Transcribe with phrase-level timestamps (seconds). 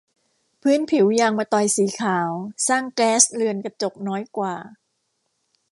[0.61, 2.29] พื้นผิวยางมะตอยสีขาว
[2.67, 4.55] สร้างแก๊สเรือนกระจกน้อยกว่า